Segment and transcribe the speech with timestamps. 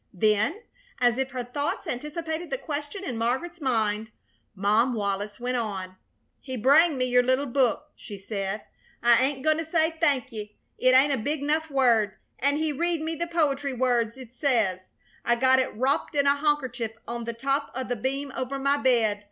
[0.15, 0.63] Then,
[0.99, 4.09] as if her thoughts anticipated the question in Margaret's mind,
[4.55, 5.95] Mom Wallis went on:
[6.39, 8.63] "He brang me your little book," she said.
[9.03, 10.45] "I ain't goin' to say thank yeh,
[10.79, 12.13] it ain't a big 'nuf word.
[12.39, 14.89] An' he read me the poetry words it says.
[15.23, 18.77] I got it wropped in a hankercher on the top o' the beam over my
[18.77, 19.19] bed.